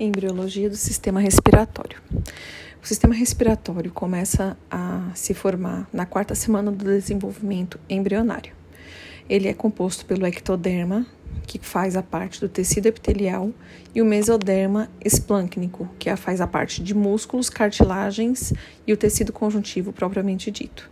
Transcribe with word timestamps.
Embriologia 0.00 0.70
do 0.70 0.76
sistema 0.76 1.18
respiratório. 1.18 2.00
O 2.80 2.86
sistema 2.86 3.12
respiratório 3.12 3.90
começa 3.90 4.56
a 4.70 5.10
se 5.12 5.34
formar 5.34 5.88
na 5.92 6.06
quarta 6.06 6.36
semana 6.36 6.70
do 6.70 6.84
desenvolvimento 6.84 7.80
embrionário. 7.90 8.52
Ele 9.28 9.48
é 9.48 9.52
composto 9.52 10.06
pelo 10.06 10.24
ectoderma, 10.24 11.04
que 11.48 11.58
faz 11.58 11.96
a 11.96 12.02
parte 12.02 12.40
do 12.40 12.48
tecido 12.48 12.86
epitelial, 12.86 13.50
e 13.92 14.00
o 14.00 14.04
mesoderma 14.04 14.88
esplâncnico, 15.04 15.88
que 15.98 16.14
faz 16.14 16.40
a 16.40 16.46
parte 16.46 16.80
de 16.80 16.94
músculos, 16.94 17.50
cartilagens 17.50 18.52
e 18.86 18.92
o 18.92 18.96
tecido 18.96 19.32
conjuntivo 19.32 19.92
propriamente 19.92 20.48
dito. 20.48 20.88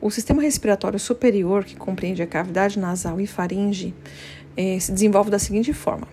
O 0.00 0.12
sistema 0.12 0.40
respiratório 0.40 1.00
superior, 1.00 1.64
que 1.64 1.74
compreende 1.74 2.22
a 2.22 2.26
cavidade 2.26 2.78
nasal 2.78 3.20
e 3.20 3.26
faringe, 3.26 3.92
eh, 4.56 4.78
se 4.78 4.92
desenvolve 4.92 5.28
da 5.28 5.40
seguinte 5.40 5.72
forma: 5.72 6.06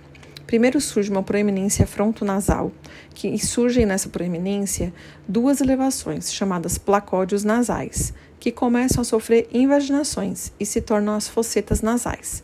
Primeiro 0.48 0.80
surge 0.80 1.10
uma 1.10 1.24
proeminência 1.24 1.88
frontonasal, 1.88 2.72
que 3.14 3.38
surgem 3.40 3.86
nessa 3.86 4.10
proeminência 4.10 4.94
duas 5.28 5.60
elevações, 5.60 6.32
chamadas 6.32 6.78
placódios 6.78 7.44
nasais, 7.44 8.14
que 8.40 8.52
começam 8.52 9.02
a 9.02 9.06
sofrer 9.06 9.48
invaginações 9.52 10.52
e 10.60 10.66
se 10.66 10.82
tornam 10.82 11.16
as 11.16 11.28
fossetas 11.28 11.82
nasais, 11.82 12.44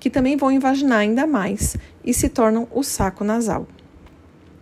que 0.00 0.08
também 0.08 0.36
vão 0.36 0.50
invaginar 0.50 1.00
ainda 1.00 1.26
mais 1.26 1.76
e 2.02 2.14
se 2.14 2.28
tornam 2.30 2.66
o 2.72 2.82
saco 2.82 3.22
nasal. 3.22 3.66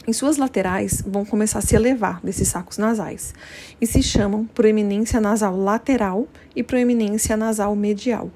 Em 0.05 0.13
suas 0.13 0.37
laterais 0.37 1.01
vão 1.07 1.25
começar 1.25 1.61
a 1.61 1.63
se 1.63 1.77
elevar 1.77 2.21
desses 2.25 2.49
sacos 2.49 2.79
nasais 2.79 3.33
e 3.81 3.87
se 3.87 4.03
chamam 4.03 4.47
proeminência 4.47 5.21
nasal 5.21 5.57
lateral 5.57 6.27
e 6.57 6.65
proeminência 6.65 7.37
nasal 7.37 7.77
medial. 7.77 8.31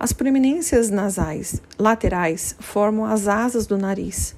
As 0.00 0.14
proeminências 0.14 0.88
nasais 0.88 1.60
laterais 1.78 2.56
formam 2.58 3.04
as 3.04 3.28
asas 3.28 3.66
do 3.66 3.76
nariz 3.76 4.34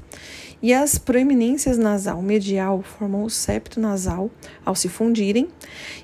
e 0.60 0.74
as 0.74 0.98
proeminências 0.98 1.78
nasal 1.78 2.20
medial 2.20 2.82
formam 2.82 3.22
o 3.22 3.30
septo 3.30 3.78
nasal 3.78 4.28
ao 4.66 4.74
se 4.74 4.88
fundirem 4.88 5.46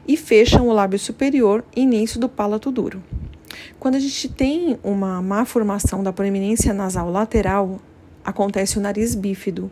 e 0.07 0.17
fecham 0.17 0.69
o 0.69 0.73
lábio 0.73 0.97
superior 0.97 1.65
início 1.75 2.21
do 2.21 2.29
palato 2.29 2.71
duro. 2.71 3.03
Quando 3.81 3.97
a 3.97 3.99
gente 3.99 4.29
tem 4.29 4.79
uma 4.81 5.21
má 5.21 5.45
formação 5.45 6.05
da 6.05 6.13
proeminência 6.13 6.73
nasal 6.73 7.11
lateral, 7.11 7.81
acontece 8.25 8.79
o 8.79 8.81
nariz 8.81 9.17
bífido. 9.17 9.69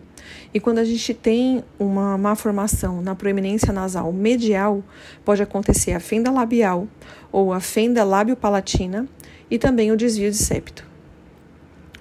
E 0.52 0.58
quando 0.58 0.78
a 0.78 0.84
gente 0.84 1.14
tem 1.14 1.62
uma 1.78 2.18
má 2.18 2.34
formação 2.34 3.00
na 3.00 3.14
proeminência 3.14 3.72
nasal 3.72 4.12
medial, 4.12 4.82
pode 5.24 5.42
acontecer 5.42 5.92
a 5.92 6.00
fenda 6.00 6.32
labial 6.32 6.88
ou 7.30 7.52
a 7.52 7.60
fenda 7.60 8.02
lábio-palatina 8.02 9.08
e 9.50 9.58
também 9.58 9.92
o 9.92 9.96
desvio 9.96 10.30
de 10.30 10.36
septo. 10.36 10.84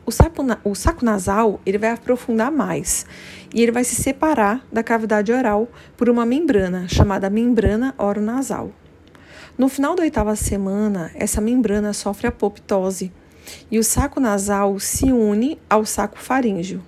O 0.06 0.12
saco, 0.12 0.44
o 0.64 0.76
saco 0.76 1.04
nasal 1.04 1.60
ele 1.66 1.80
vai 1.80 1.90
aprofundar 1.90 2.52
mais 2.52 3.06
e 3.54 3.62
ele 3.64 3.72
vai 3.72 3.84
se 3.84 3.96
separar 3.96 4.66
da 4.72 4.84
cavidade 4.84 5.32
oral 5.32 5.68
por 5.98 6.10
uma 6.10 6.26
membrana 6.26 6.88
chamada 6.88 7.30
membrana 7.30 7.96
oronasal. 7.98 8.72
No 9.58 9.68
final 9.68 9.96
da 9.96 10.04
oitava 10.04 10.36
semana, 10.36 11.12
essa 11.16 11.42
membrana 11.42 11.94
sofre 11.94 12.28
apoptose 12.28 13.12
e 13.72 13.80
o 13.80 13.84
saco 13.84 14.20
nasal 14.20 14.80
se 14.80 15.06
une 15.12 15.58
ao 15.70 15.86
saco 15.86 16.20
faríngeo. 16.20 16.84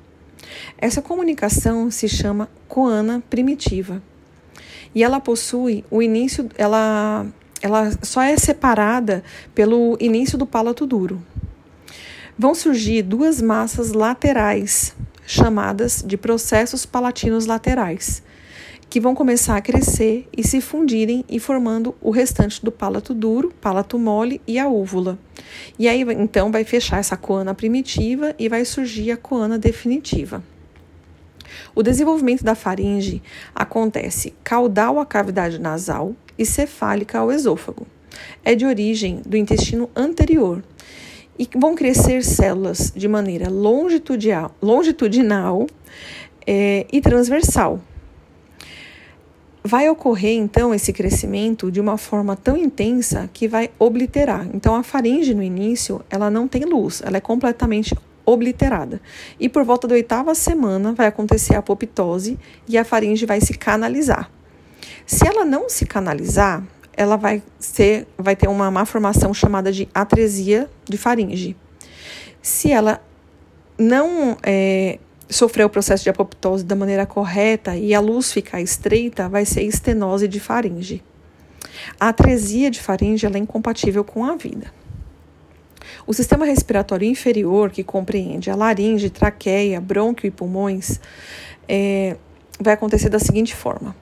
Essa 0.78 1.02
comunicação 1.02 1.90
se 1.90 2.08
chama 2.08 2.50
coana 2.68 3.24
primitiva 3.30 4.02
e 4.94 5.04
ela 5.04 5.20
possui 5.20 5.84
o 5.90 6.02
início, 6.02 6.50
ela 6.58 7.26
ela 7.68 7.92
só 8.02 8.22
é 8.22 8.36
separada 8.38 9.24
pelo 9.54 9.98
início 10.00 10.38
do 10.38 10.46
palato 10.46 10.86
duro. 10.86 11.22
Vão 12.38 12.56
surgir 12.56 13.02
duas 13.02 13.42
massas 13.42 13.92
laterais, 13.92 14.96
chamadas 15.26 16.04
de 16.06 16.16
processos 16.16 16.86
palatinos 16.86 17.46
laterais, 17.46 18.24
que 18.90 19.02
vão 19.02 19.14
começar 19.14 19.58
a 19.58 19.62
crescer 19.62 20.28
e 20.36 20.48
se 20.48 20.62
fundirem 20.62 21.26
e 21.28 21.40
formando 21.40 21.94
o 22.00 22.10
restante 22.10 22.64
do 22.64 22.72
palato 22.72 23.14
duro, 23.14 23.54
palato 23.60 24.00
mole 24.00 24.42
e 24.48 24.58
a 24.58 24.68
úvula. 24.68 25.20
E 25.78 25.90
aí 25.90 26.02
então 26.14 26.52
vai 26.52 26.64
fechar 26.64 27.00
essa 27.00 27.18
coana 27.18 27.54
primitiva 27.54 28.34
e 28.40 28.48
vai 28.48 28.64
surgir 28.64 29.12
a 29.12 29.18
coana 29.18 29.60
definitiva. 29.60 30.42
O 31.76 31.84
desenvolvimento 31.84 32.44
da 32.44 32.56
faringe 32.56 33.22
acontece 33.54 34.34
caudal 34.44 35.00
à 35.00 35.06
cavidade 35.06 35.60
nasal 35.60 36.16
e 36.38 36.46
cefálica 36.46 37.20
ao 37.20 37.32
esôfago. 37.32 37.88
É 38.44 38.56
de 38.56 38.66
origem 38.66 39.22
do 39.26 39.38
intestino 39.38 39.90
anterior 39.96 40.62
e 41.38 41.48
vão 41.56 41.76
crescer 41.76 42.24
células 42.24 42.92
de 42.96 43.08
maneira 43.08 43.48
longitudinal, 43.50 45.68
é, 46.48 46.88
e 46.92 47.02
transversal. 47.02 47.82
Vai 49.64 49.90
ocorrer 49.90 50.38
então 50.38 50.74
esse 50.74 50.94
crescimento 50.94 51.70
de 51.70 51.82
uma 51.82 51.98
forma 51.98 52.38
tão 52.38 52.56
intensa 52.56 53.30
que 53.34 53.50
vai 53.50 53.70
obliterar. 53.78 54.48
Então 54.54 54.74
a 54.74 54.82
faringe 54.82 55.34
no 55.34 55.44
início 55.44 56.02
ela 56.10 56.32
não 56.32 56.48
tem 56.48 56.64
luz, 56.64 57.02
ela 57.06 57.18
é 57.18 57.20
completamente 57.20 57.94
obliterada. 58.26 59.02
E 59.38 59.50
por 59.50 59.66
volta 59.66 59.88
da 59.88 59.96
oitava 59.96 60.34
semana 60.34 60.94
vai 60.94 61.08
acontecer 61.08 61.56
a 61.56 61.60
apoptose 61.60 62.40
e 62.66 62.78
a 62.78 62.86
faringe 62.86 63.26
vai 63.26 63.42
se 63.42 63.54
canalizar. 63.54 64.32
Se 65.08 65.26
ela 65.26 65.46
não 65.46 65.70
se 65.70 65.86
canalizar, 65.86 66.62
ela 66.92 67.16
vai 67.16 67.42
ser, 67.58 68.06
vai 68.18 68.36
ter 68.36 68.50
uma 68.50 68.70
má 68.70 68.86
formação 68.86 69.34
chamada 69.34 69.72
de 69.72 69.88
atresia 69.94 70.70
de 70.84 70.98
faringe. 70.98 71.56
Se 72.42 72.74
ela 72.74 73.02
não 73.78 74.38
é, 74.44 75.00
sofrer 75.30 75.64
o 75.64 75.70
processo 75.70 76.04
de 76.04 76.10
apoptose 76.10 76.66
da 76.66 76.76
maneira 76.76 77.06
correta 77.06 77.78
e 77.78 77.96
a 77.96 78.02
luz 78.02 78.34
ficar 78.34 78.60
estreita, 78.60 79.30
vai 79.30 79.46
ser 79.46 79.64
estenose 79.64 80.28
de 80.28 80.42
faringe. 80.42 81.02
A 81.98 82.10
atresia 82.10 82.70
de 82.70 82.82
faringe 82.82 83.26
é 83.26 83.38
incompatível 83.38 84.04
com 84.04 84.26
a 84.26 84.36
vida. 84.36 84.74
O 86.06 86.14
sistema 86.14 86.46
respiratório 86.46 87.08
inferior, 87.08 87.72
que 87.72 87.82
compreende 87.82 88.50
a 88.50 88.56
laringe, 88.56 89.10
traqueia, 89.10 89.80
brônquio 89.80 90.28
e 90.28 90.32
pulmões, 90.32 91.00
é, 91.66 92.18
vai 92.60 92.74
acontecer 92.74 93.08
da 93.08 93.20
seguinte 93.20 93.56
forma: 93.56 93.96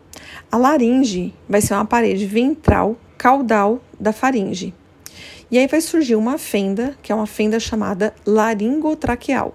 a 0.51 0.57
laringe 0.57 1.33
vai 1.47 1.61
ser 1.61 1.73
uma 1.73 1.85
parede 1.85 2.25
ventral 2.25 2.97
caudal 3.17 3.81
da 3.99 4.11
faringe. 4.11 4.73
E 5.49 5.57
aí 5.57 5.67
vai 5.67 5.81
surgir 5.81 6.15
uma 6.15 6.37
fenda, 6.37 6.97
que 7.01 7.11
é 7.11 7.15
uma 7.15 7.27
fenda 7.27 7.59
chamada 7.59 8.13
laringotraqueal. 8.25 9.53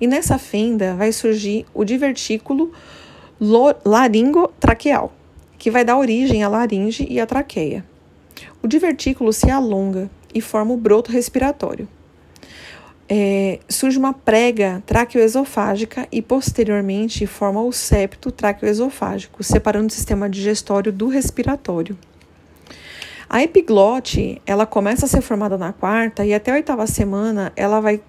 E 0.00 0.06
nessa 0.06 0.38
fenda 0.38 0.94
vai 0.94 1.12
surgir 1.12 1.66
o 1.74 1.84
divertículo 1.84 2.72
laringotraqueal, 3.84 5.12
que 5.58 5.70
vai 5.70 5.84
dar 5.84 5.98
origem 5.98 6.44
à 6.44 6.48
laringe 6.48 7.06
e 7.10 7.18
à 7.18 7.26
traqueia. 7.26 7.84
O 8.62 8.66
divertículo 8.66 9.32
se 9.32 9.50
alonga 9.50 10.08
e 10.34 10.40
forma 10.40 10.72
o 10.72 10.76
broto 10.76 11.10
respiratório 11.10 11.88
é, 13.08 13.58
surge 13.68 13.98
uma 13.98 14.12
prega 14.12 14.82
traqueoesofágica 14.86 16.08
e 16.10 16.22
posteriormente 16.22 17.26
forma 17.26 17.62
o 17.62 17.72
septo 17.72 18.30
traqueoesofágico, 18.30 19.42
separando 19.42 19.88
o 19.88 19.90
sistema 19.90 20.28
digestório 20.28 20.92
do 20.92 21.08
respiratório. 21.08 21.96
A 23.28 23.42
epiglote, 23.42 24.40
ela 24.46 24.66
começa 24.66 25.06
a 25.06 25.08
ser 25.08 25.20
formada 25.20 25.58
na 25.58 25.72
quarta 25.72 26.24
e 26.24 26.32
até 26.32 26.52
a 26.52 26.54
oitava 26.54 26.86
semana 26.86 27.52
ela 27.56 27.80
vai 27.80 28.00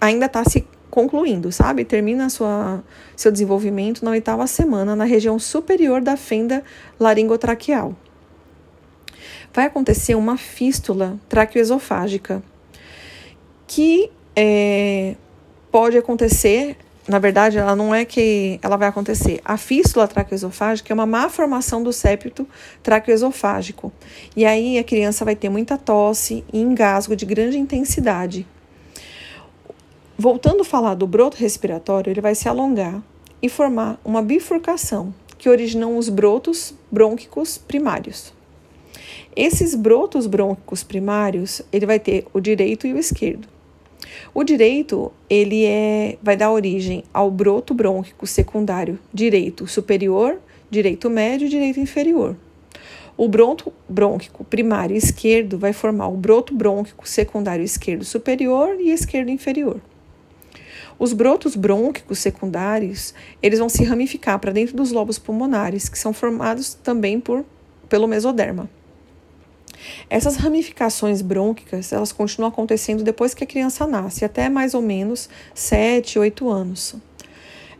ainda 0.00 0.26
estar 0.26 0.44
tá 0.44 0.50
se 0.50 0.66
concluindo, 0.90 1.52
sabe? 1.52 1.84
Termina 1.84 2.28
sua, 2.28 2.82
seu 3.14 3.30
desenvolvimento 3.30 4.04
na 4.04 4.12
oitava 4.12 4.46
semana 4.46 4.96
na 4.96 5.04
região 5.04 5.38
superior 5.38 6.00
da 6.00 6.16
fenda 6.16 6.64
laringotraqueal. 6.98 7.94
Vai 9.52 9.66
acontecer 9.66 10.14
uma 10.14 10.36
fístula 10.36 11.18
traqueoesofágica 11.28 12.42
que 13.66 14.10
é, 14.40 15.16
pode 15.72 15.98
acontecer, 15.98 16.76
na 17.08 17.18
verdade, 17.18 17.58
ela 17.58 17.74
não 17.74 17.92
é 17.92 18.04
que 18.04 18.60
ela 18.62 18.76
vai 18.76 18.86
acontecer. 18.86 19.40
A 19.44 19.56
fístula 19.56 20.06
traqueoesofágica 20.06 20.92
é 20.92 20.94
uma 20.94 21.06
má 21.06 21.28
formação 21.28 21.82
do 21.82 21.92
septo 21.92 22.46
traqueoesofágico. 22.80 23.92
E 24.36 24.46
aí 24.46 24.78
a 24.78 24.84
criança 24.84 25.24
vai 25.24 25.34
ter 25.34 25.48
muita 25.48 25.76
tosse 25.76 26.44
e 26.52 26.60
engasgo 26.60 27.16
de 27.16 27.26
grande 27.26 27.58
intensidade. 27.58 28.46
Voltando 30.16 30.60
a 30.60 30.64
falar 30.64 30.94
do 30.94 31.06
broto 31.06 31.36
respiratório, 31.36 32.10
ele 32.10 32.20
vai 32.20 32.36
se 32.36 32.48
alongar 32.48 33.02
e 33.42 33.48
formar 33.48 34.00
uma 34.04 34.22
bifurcação 34.22 35.12
que 35.36 35.48
originam 35.48 35.96
os 35.96 36.08
brotos 36.08 36.74
brônquicos 36.92 37.58
primários. 37.58 38.32
Esses 39.34 39.74
brotos 39.74 40.28
brônquicos 40.28 40.84
primários, 40.84 41.60
ele 41.72 41.86
vai 41.86 41.98
ter 41.98 42.24
o 42.32 42.40
direito 42.40 42.86
e 42.86 42.92
o 42.92 42.98
esquerdo. 42.98 43.57
O 44.34 44.44
direito, 44.44 45.12
ele 45.28 45.64
é, 45.64 46.18
vai 46.22 46.36
dar 46.36 46.50
origem 46.50 47.04
ao 47.12 47.30
broto 47.30 47.74
brônquico 47.74 48.26
secundário 48.26 48.98
direito 49.12 49.66
superior, 49.66 50.38
direito 50.70 51.10
médio 51.10 51.46
e 51.46 51.50
direito 51.50 51.80
inferior. 51.80 52.36
O 53.16 53.26
broto 53.26 53.72
brônquico 53.88 54.44
primário 54.44 54.96
esquerdo 54.96 55.58
vai 55.58 55.72
formar 55.72 56.06
o 56.08 56.16
broto 56.16 56.54
brônquico 56.54 57.08
secundário 57.08 57.64
esquerdo 57.64 58.04
superior 58.04 58.76
e 58.78 58.90
esquerdo 58.90 59.28
inferior. 59.30 59.80
Os 60.98 61.12
brotos 61.12 61.56
brônquicos 61.56 62.18
secundários, 62.18 63.14
eles 63.42 63.58
vão 63.58 63.68
se 63.68 63.82
ramificar 63.84 64.38
para 64.38 64.52
dentro 64.52 64.76
dos 64.76 64.92
lobos 64.92 65.18
pulmonares, 65.18 65.88
que 65.88 65.98
são 65.98 66.12
formados 66.12 66.74
também 66.74 67.18
por, 67.18 67.44
pelo 67.88 68.06
mesoderma. 68.06 68.68
Essas 70.10 70.36
ramificações 70.36 71.22
brônquicas, 71.22 71.92
elas 71.92 72.12
continuam 72.12 72.48
acontecendo 72.48 73.02
depois 73.02 73.34
que 73.34 73.44
a 73.44 73.46
criança 73.46 73.86
nasce, 73.86 74.24
até 74.24 74.48
mais 74.48 74.74
ou 74.74 74.82
menos 74.82 75.28
7, 75.54 76.18
8 76.18 76.48
anos. 76.48 76.94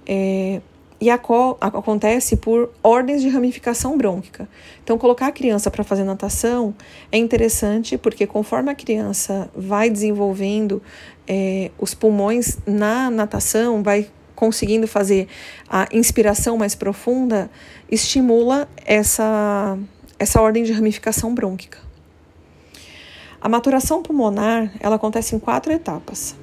É, 0.07 0.61
e 1.01 1.11
acontece 1.11 2.37
por 2.37 2.71
ordens 2.83 3.23
de 3.23 3.29
ramificação 3.29 3.97
brônquica. 3.97 4.49
Então, 4.83 4.99
colocar 4.99 5.29
a 5.29 5.33
criança 5.33 5.71
para 5.71 5.85
fazer 5.85 6.03
natação 6.03 6.75
é 7.13 7.19
interessante 7.19 7.97
porque, 7.97 8.27
conforme 8.27 8.71
a 8.71 8.75
criança 8.75 9.49
vai 9.55 9.89
desenvolvendo 9.89 10.83
é, 11.27 11.71
os 11.79 11.95
pulmões 11.95 12.59
na 12.67 13.11
natação, 13.11 13.83
vai 13.83 14.09
conseguindo 14.35 14.89
fazer 14.89 15.29
a 15.69 15.89
inspiração 15.93 16.57
mais 16.57 16.75
profunda, 16.75 17.51
estimula 17.91 18.69
essa, 18.85 19.79
essa 20.19 20.41
ordem 20.41 20.65
de 20.65 20.73
ramificação 20.73 21.33
brônquica. 21.35 21.88
A 23.41 23.49
maturação 23.49 24.03
pulmonar 24.03 24.73
ela 24.81 24.97
acontece 24.97 25.35
em 25.35 25.39
quatro 25.39 25.73
etapas. 25.73 26.35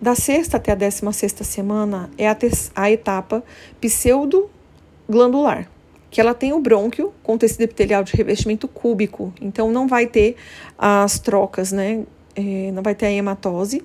Da 0.00 0.14
sexta 0.14 0.56
até 0.56 0.72
a 0.72 0.74
décima 0.74 1.12
sexta 1.12 1.44
semana 1.44 2.10
é 2.16 2.28
a, 2.28 2.36
a 2.74 2.90
etapa 2.90 3.42
pseudo-glandular, 3.80 5.68
que 6.10 6.20
ela 6.20 6.34
tem 6.34 6.52
o 6.52 6.60
brônquio 6.60 7.12
com 7.22 7.38
tecido 7.38 7.62
epitelial 7.62 8.02
de 8.02 8.14
revestimento 8.16 8.66
cúbico, 8.66 9.32
então 9.40 9.70
não 9.70 9.86
vai 9.86 10.06
ter 10.06 10.36
as 10.78 11.18
trocas, 11.18 11.72
né? 11.72 12.04
É, 12.34 12.70
não 12.72 12.82
vai 12.82 12.94
ter 12.94 13.06
a 13.06 13.10
hematose, 13.10 13.82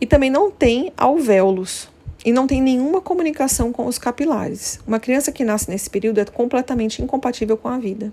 e 0.00 0.06
também 0.06 0.30
não 0.30 0.50
tem 0.50 0.92
alvéolos, 0.96 1.88
e 2.24 2.32
não 2.32 2.46
tem 2.46 2.60
nenhuma 2.60 3.00
comunicação 3.00 3.72
com 3.72 3.86
os 3.86 3.98
capilares. 3.98 4.80
Uma 4.86 4.98
criança 4.98 5.30
que 5.30 5.44
nasce 5.44 5.70
nesse 5.70 5.90
período 5.90 6.18
é 6.18 6.24
completamente 6.24 7.02
incompatível 7.02 7.56
com 7.56 7.68
a 7.68 7.78
vida. 7.78 8.12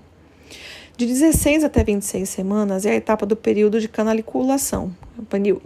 De 0.99 1.05
16 1.05 1.63
até 1.63 1.81
26 1.81 2.27
semanas 2.27 2.85
é 2.85 2.91
a 2.91 2.95
etapa 2.95 3.25
do 3.25 3.33
período 3.33 3.79
de 3.79 3.87
canaliculação, 3.87 4.93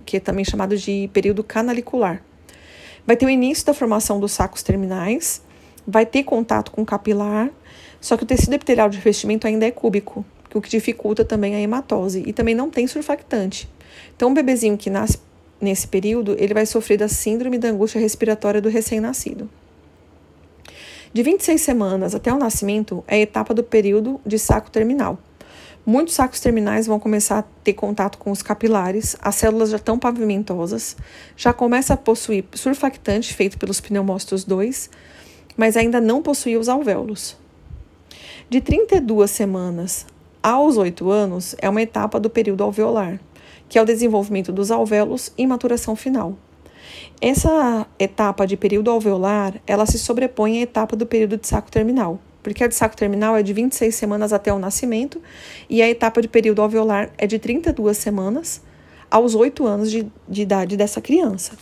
que 0.05 0.17
é 0.17 0.19
também 0.19 0.45
chamado 0.45 0.77
de 0.77 1.09
período 1.11 1.43
canalicular. 1.43 2.23
Vai 3.03 3.17
ter 3.17 3.25
o 3.25 3.29
início 3.31 3.65
da 3.65 3.73
formação 3.73 4.19
dos 4.19 4.31
sacos 4.31 4.61
terminais, 4.61 5.41
vai 5.87 6.05
ter 6.05 6.23
contato 6.23 6.69
com 6.69 6.83
o 6.83 6.85
capilar, 6.85 7.49
só 7.99 8.15
que 8.15 8.21
o 8.21 8.27
tecido 8.27 8.53
epitelial 8.53 8.87
de 8.89 8.99
revestimento 8.99 9.47
ainda 9.47 9.65
é 9.65 9.71
cúbico, 9.71 10.23
o 10.53 10.61
que 10.61 10.69
dificulta 10.69 11.25
também 11.25 11.55
a 11.55 11.59
hematose 11.59 12.21
e 12.27 12.31
também 12.31 12.53
não 12.53 12.69
tem 12.69 12.85
surfactante. 12.85 13.67
Então, 14.15 14.29
um 14.29 14.35
bebezinho 14.35 14.77
que 14.77 14.91
nasce 14.91 15.17
nesse 15.59 15.87
período, 15.87 16.35
ele 16.37 16.53
vai 16.53 16.67
sofrer 16.67 16.97
da 16.97 17.07
síndrome 17.07 17.57
da 17.57 17.69
angústia 17.69 17.99
respiratória 17.99 18.61
do 18.61 18.69
recém-nascido. 18.69 19.49
De 21.13 21.21
26 21.21 21.61
semanas 21.61 22.15
até 22.15 22.33
o 22.33 22.39
nascimento 22.39 23.03
é 23.07 23.17
a 23.17 23.19
etapa 23.19 23.53
do 23.53 23.63
período 23.63 24.19
de 24.25 24.39
saco 24.39 24.71
terminal. 24.71 25.19
Muitos 25.85 26.15
sacos 26.15 26.39
terminais 26.39 26.87
vão 26.87 26.99
começar 26.99 27.37
a 27.37 27.43
ter 27.63 27.73
contato 27.73 28.17
com 28.17 28.31
os 28.31 28.41
capilares, 28.41 29.15
as 29.21 29.35
células 29.35 29.69
já 29.69 29.75
estão 29.75 29.99
pavimentosas, 29.99 30.97
já 31.37 31.53
começa 31.53 31.93
a 31.93 31.97
possuir 31.97 32.45
surfactante 32.53 33.31
feito 33.31 33.59
pelos 33.59 33.79
pneumócitos 33.79 34.43
2, 34.43 34.89
mas 35.55 35.77
ainda 35.77 36.01
não 36.01 36.19
possui 36.19 36.57
os 36.57 36.67
alvéolos. 36.67 37.37
De 38.49 38.59
32 38.59 39.29
semanas 39.29 40.07
aos 40.41 40.77
8 40.77 41.11
anos 41.11 41.55
é 41.59 41.69
uma 41.69 41.83
etapa 41.83 42.19
do 42.19 42.29
período 42.29 42.63
alveolar, 42.63 43.19
que 43.69 43.77
é 43.77 43.81
o 43.83 43.85
desenvolvimento 43.85 44.51
dos 44.51 44.71
alvéolos 44.71 45.31
e 45.37 45.45
maturação 45.45 45.95
final. 45.95 46.35
Essa 47.21 47.87
etapa 47.97 48.45
de 48.45 48.57
período 48.57 48.91
alveolar, 48.91 49.61
ela 49.65 49.85
se 49.85 49.97
sobrepõe 49.97 50.59
à 50.59 50.61
etapa 50.61 50.95
do 50.95 51.05
período 51.05 51.37
de 51.37 51.47
saco 51.47 51.71
terminal, 51.71 52.19
porque 52.41 52.63
a 52.63 52.67
de 52.67 52.75
saco 52.75 52.95
terminal 52.95 53.35
é 53.35 53.41
de 53.41 53.53
26 53.53 53.95
semanas 53.95 54.33
até 54.33 54.53
o 54.53 54.59
nascimento 54.59 55.21
e 55.69 55.81
a 55.81 55.89
etapa 55.89 56.21
de 56.21 56.27
período 56.27 56.61
alveolar 56.61 57.11
é 57.17 57.25
de 57.25 57.39
32 57.39 57.97
semanas 57.97 58.61
aos 59.09 59.35
8 59.35 59.65
anos 59.65 59.91
de, 59.91 60.07
de 60.27 60.41
idade 60.41 60.75
dessa 60.75 60.99
criança. 60.99 61.53